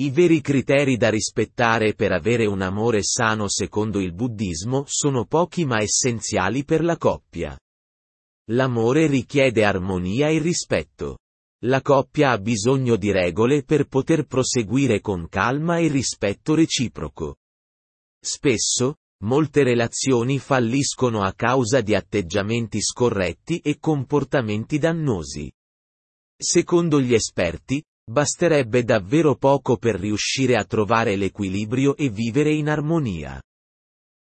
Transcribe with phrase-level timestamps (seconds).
[0.00, 5.64] I veri criteri da rispettare per avere un amore sano secondo il buddismo sono pochi
[5.64, 7.58] ma essenziali per la coppia.
[8.50, 11.18] L'amore richiede armonia e rispetto.
[11.64, 17.38] La coppia ha bisogno di regole per poter proseguire con calma e rispetto reciproco.
[18.24, 25.52] Spesso, molte relazioni falliscono a causa di atteggiamenti scorretti e comportamenti dannosi.
[26.40, 33.40] Secondo gli esperti, basterebbe davvero poco per riuscire a trovare l'equilibrio e vivere in armonia.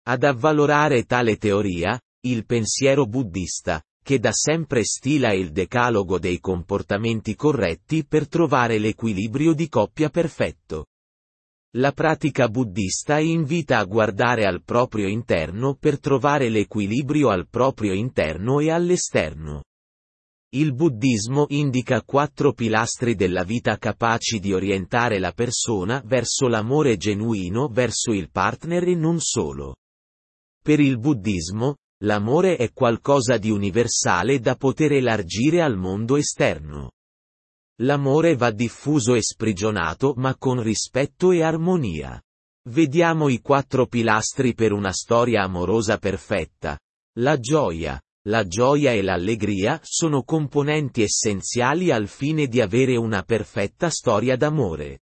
[0.07, 7.35] Ad avvalorare tale teoria, il pensiero buddista, che da sempre stila il decalogo dei comportamenti
[7.35, 10.85] corretti per trovare l'equilibrio di coppia perfetto.
[11.77, 18.59] La pratica buddista invita a guardare al proprio interno per trovare l'equilibrio al proprio interno
[18.59, 19.63] e all'esterno.
[20.53, 27.67] Il buddismo indica quattro pilastri della vita capaci di orientare la persona verso l'amore genuino
[27.67, 29.75] verso il partner e non solo.
[30.61, 36.91] Per il buddismo, l'amore è qualcosa di universale da poter elargire al mondo esterno.
[37.81, 42.21] L'amore va diffuso e sprigionato ma con rispetto e armonia.
[42.69, 46.79] Vediamo i quattro pilastri per una storia amorosa perfetta.
[47.19, 47.99] La gioia.
[48.27, 55.01] La gioia e l'allegria sono componenti essenziali al fine di avere una perfetta storia d'amore.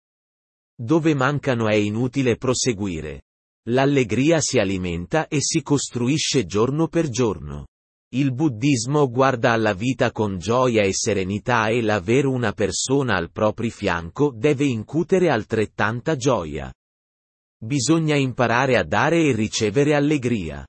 [0.79, 3.23] Dove mancano è inutile proseguire.
[3.69, 7.65] L'allegria si alimenta e si costruisce giorno per giorno.
[8.13, 13.71] Il buddismo guarda alla vita con gioia e serenità e l'avere una persona al proprio
[13.71, 16.71] fianco deve incutere altrettanta gioia.
[17.59, 20.63] Bisogna imparare a dare e ricevere allegria.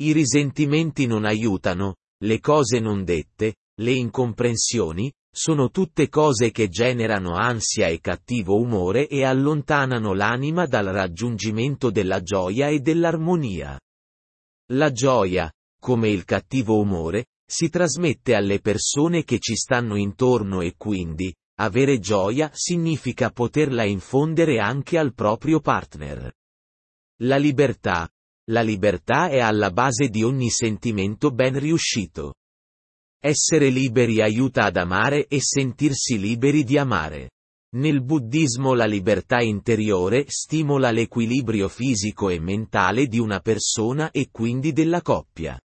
[0.00, 7.34] I risentimenti non aiutano, le cose non dette, le incomprensioni, sono tutte cose che generano
[7.34, 13.78] ansia e cattivo umore e allontanano l'anima dal raggiungimento della gioia e dell'armonia.
[14.72, 20.74] La gioia, come il cattivo umore, si trasmette alle persone che ci stanno intorno e
[20.76, 26.32] quindi, avere gioia significa poterla infondere anche al proprio partner.
[27.22, 28.08] La libertà.
[28.50, 32.34] La libertà è alla base di ogni sentimento ben riuscito.
[33.18, 37.30] Essere liberi aiuta ad amare e sentirsi liberi di amare.
[37.76, 44.72] Nel buddismo la libertà interiore stimola l'equilibrio fisico e mentale di una persona e quindi
[44.72, 45.58] della coppia.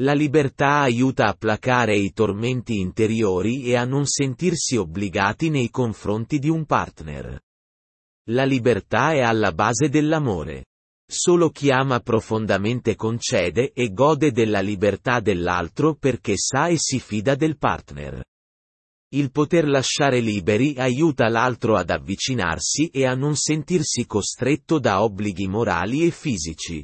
[0.00, 6.38] La libertà aiuta a placare i tormenti interiori e a non sentirsi obbligati nei confronti
[6.38, 7.38] di un partner.
[8.30, 10.64] La libertà è alla base dell'amore.
[11.14, 17.34] Solo chi ama profondamente concede e gode della libertà dell'altro perché sa e si fida
[17.34, 18.24] del partner.
[19.10, 25.48] Il poter lasciare liberi aiuta l'altro ad avvicinarsi e a non sentirsi costretto da obblighi
[25.48, 26.82] morali e fisici.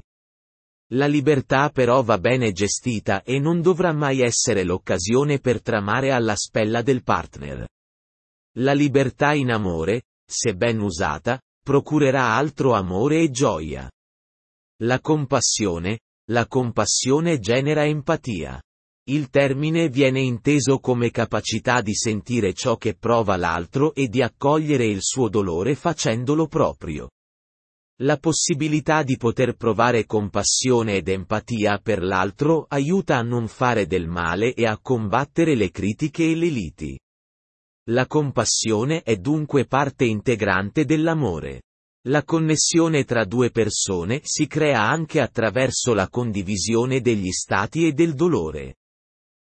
[0.92, 6.36] La libertà però va bene gestita e non dovrà mai essere l'occasione per tramare alla
[6.36, 7.66] spella del partner.
[8.58, 13.90] La libertà in amore, se ben usata, procurerà altro amore e gioia.
[14.82, 15.98] La compassione,
[16.30, 18.62] la compassione genera empatia.
[19.08, 24.86] Il termine viene inteso come capacità di sentire ciò che prova l'altro e di accogliere
[24.86, 27.10] il suo dolore facendolo proprio.
[28.02, 34.06] La possibilità di poter provare compassione ed empatia per l'altro aiuta a non fare del
[34.06, 36.96] male e a combattere le critiche e le liti.
[37.90, 41.62] La compassione è dunque parte integrante dell'amore.
[42.08, 48.14] La connessione tra due persone si crea anche attraverso la condivisione degli stati e del
[48.14, 48.76] dolore.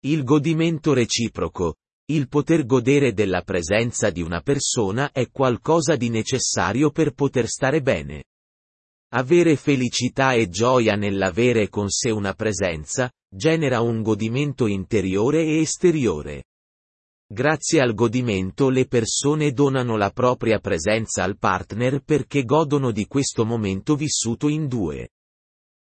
[0.05, 1.75] Il godimento reciproco,
[2.09, 7.83] Il poter godere della presenza di una persona è qualcosa di necessario per poter stare
[7.83, 8.23] bene.
[9.09, 16.45] Avere felicità e gioia nell'avere con sé una presenza, genera un godimento interiore e esteriore.
[17.31, 23.45] Grazie al godimento le persone donano la propria presenza al partner perché godono di questo
[23.45, 25.11] momento vissuto in due.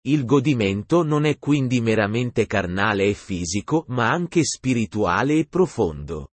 [0.08, 6.30] Il godimento non è quindi meramente carnale e fisico ma anche spirituale e profondo.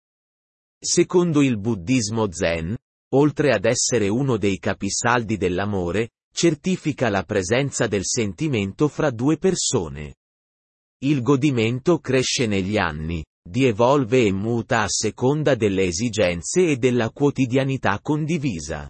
[0.79, 2.73] Secondo il buddismo zen,
[3.13, 10.15] oltre ad essere uno dei capisaldi dell'amore, certifica la presenza del sentimento fra due persone.
[10.99, 17.09] Il godimento cresce negli anni, di evolve e muta a seconda delle esigenze e della
[17.09, 18.89] quotidianità condivisa.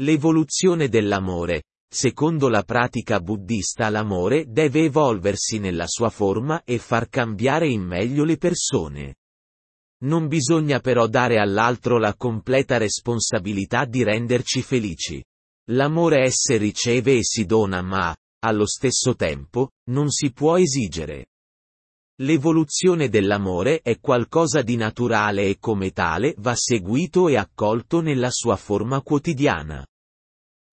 [0.00, 1.62] L'evoluzione dell'amore,
[1.94, 8.24] Secondo la pratica buddista l'amore deve evolversi nella sua forma e far cambiare in meglio
[8.24, 9.16] le persone.
[10.04, 15.22] Non bisogna però dare all'altro la completa responsabilità di renderci felici.
[15.70, 21.26] L'amore esse riceve e si dona ma, allo stesso tempo, non si può esigere.
[22.20, 28.56] L'evoluzione dell'amore è qualcosa di naturale e come tale va seguito e accolto nella sua
[28.56, 29.86] forma quotidiana.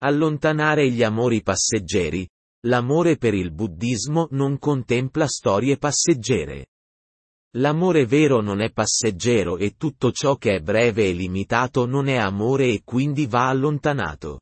[0.01, 2.27] Allontanare gli amori passeggeri.
[2.63, 6.65] L'amore per il buddismo non contempla storie passeggere.
[7.53, 12.17] L'amore vero non è passeggero e tutto ciò che è breve e limitato non è
[12.17, 14.41] amore e quindi va allontanato.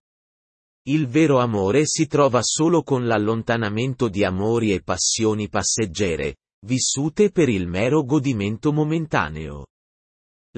[0.87, 7.49] Il vero amore si trova solo con l'allontanamento di amori e passioni passeggere, vissute per
[7.49, 9.67] il mero godimento momentaneo.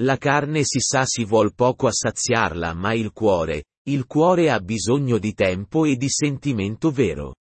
[0.00, 4.60] La carne si sa si vuol poco a saziarla ma il cuore, il cuore ha
[4.60, 7.34] bisogno di tempo e di sentimento vero.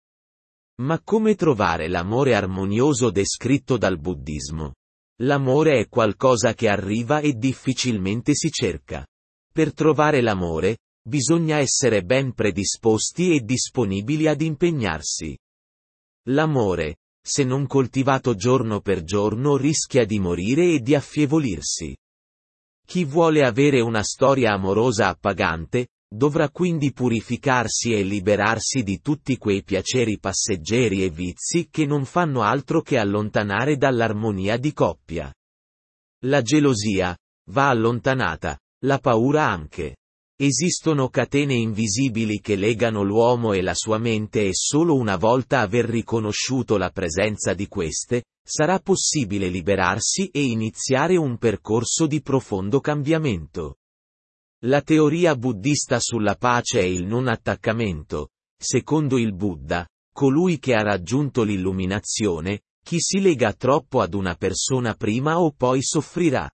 [0.82, 4.74] Ma come trovare l'amore armonioso descritto dal buddismo?
[5.20, 9.06] L'amore è qualcosa che arriva e difficilmente si cerca.
[9.50, 15.36] Per trovare l'amore, bisogna essere ben predisposti e disponibili ad impegnarsi.
[16.28, 21.96] L'amore, se non coltivato giorno per giorno rischia di morire e di affievolirsi.
[22.86, 29.64] Chi vuole avere una storia amorosa appagante, Dovrà quindi purificarsi e liberarsi di tutti quei
[29.64, 35.34] piaceri passeggeri e vizi che non fanno altro che allontanare dall'armonia di coppia.
[36.24, 37.16] La gelosia,
[37.50, 39.96] va allontanata, la paura anche.
[40.38, 45.86] Esistono catene invisibili che legano l'uomo e la sua mente e solo una volta aver
[45.86, 53.78] riconosciuto la presenza di queste, sarà possibile liberarsi e iniziare un percorso di profondo cambiamento.
[54.66, 58.28] La teoria buddista sulla pace e il non attaccamento,
[58.58, 64.92] secondo il Buddha, colui che ha raggiunto l'illuminazione, chi si lega troppo ad una persona
[64.92, 66.50] prima o poi soffrirà.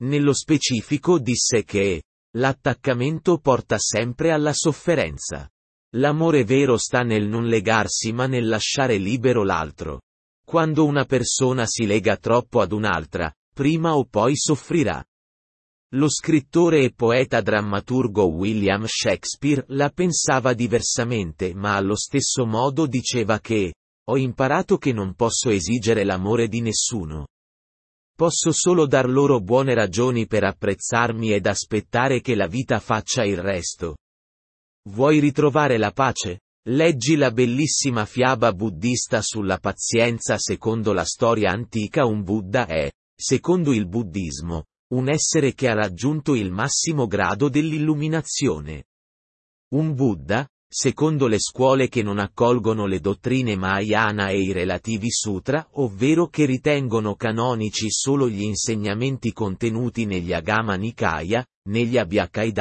[0.00, 2.02] Nello specifico disse che,
[2.36, 5.48] l'attaccamento porta sempre alla sofferenza.
[5.96, 10.02] L'amore vero sta nel non legarsi ma nel lasciare libero l'altro.
[10.44, 15.02] Quando una persona si lega troppo ad un'altra, prima o poi soffrirà.
[15.92, 23.40] Lo scrittore e poeta drammaturgo William Shakespeare la pensava diversamente ma allo stesso modo diceva
[23.40, 23.72] che,
[24.10, 27.28] ho imparato che non posso esigere l'amore di nessuno.
[28.18, 33.36] Posso solo dar loro buone ragioni per apprezzarmi ed aspettare che la vita faccia il
[33.36, 33.98] resto.
[34.88, 36.40] Vuoi ritrovare la pace?
[36.66, 43.72] Leggi la bellissima fiaba buddista sulla pazienza secondo la storia antica un Buddha è, secondo
[43.72, 44.64] il buddismo,
[44.94, 48.86] un essere che ha raggiunto il massimo grado dell'illuminazione.
[49.74, 55.66] Un Buddha, secondo le scuole che non accolgono le dottrine Mahayana e i relativi sutra,
[55.72, 62.52] ovvero che ritengono canonici solo gli insegnamenti contenuti negli Agama Nikaya, negli Abhyakkhai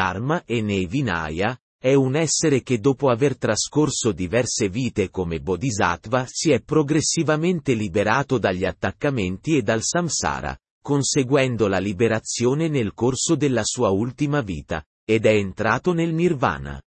[0.46, 6.52] e nei Vinaya, è un essere che dopo aver trascorso diverse vite come Bodhisattva si
[6.52, 13.90] è progressivamente liberato dagli attaccamenti e dal samsara, conseguendo la liberazione nel corso della sua
[13.90, 16.82] ultima vita, ed è entrato nel nirvana.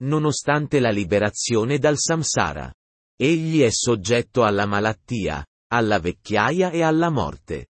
[0.00, 2.72] Nonostante la liberazione dal samsara.
[3.16, 7.66] Egli è soggetto alla malattia, alla vecchiaia e alla morte.